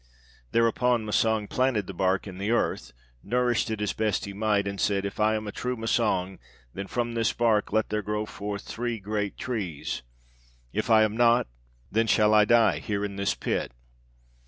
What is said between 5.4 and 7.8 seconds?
a true Massang, then from this bark